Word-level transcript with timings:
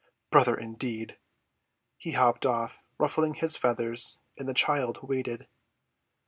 Brother, 0.31 0.55
indeed!" 0.57 1.19
He 1.95 2.13
hopped 2.13 2.43
off, 2.43 2.79
ruffling 2.97 3.35
his 3.35 3.55
feathers, 3.55 4.17
and 4.35 4.49
the 4.49 4.55
child 4.55 5.07
waited. 5.07 5.47